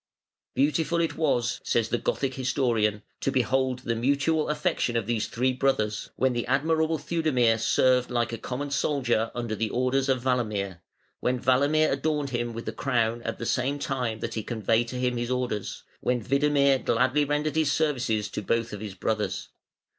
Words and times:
"Beautiful 0.55 0.99
it 0.99 1.15
was", 1.15 1.61
says 1.63 1.89
the 1.89 1.99
Gothic 1.99 2.33
historian, 2.33 3.03
"to 3.19 3.29
behold 3.31 3.81
the 3.85 3.93
mutual 3.93 4.49
affection 4.49 4.97
of 4.97 5.05
these 5.05 5.27
three 5.27 5.53
brothers, 5.53 6.09
when 6.15 6.33
the 6.33 6.47
admirable 6.47 6.97
Theudemir 6.97 7.59
served 7.59 8.09
like 8.09 8.33
a 8.33 8.39
common 8.39 8.71
soldier 8.71 9.29
under 9.35 9.53
the 9.55 9.69
orders 9.69 10.09
of 10.09 10.23
Walamir; 10.23 10.79
when 11.19 11.39
Walamir 11.39 11.91
adorned 11.91 12.31
him 12.31 12.51
with 12.51 12.65
the 12.65 12.71
crown 12.73 13.21
at 13.21 13.37
the 13.37 13.45
same 13.45 13.77
time 13.77 14.21
that 14.21 14.33
he 14.33 14.41
conveyed 14.41 14.87
to 14.87 14.95
him 14.95 15.17
his 15.17 15.29
orders; 15.29 15.83
when 15.99 16.19
Widemir 16.25 16.83
gladly 16.83 17.23
rendered 17.23 17.55
his 17.55 17.71
services 17.71 18.27
to 18.31 18.41
both 18.41 18.73
of 18.73 18.79
his 18.79 18.95
brothers". 18.95 19.49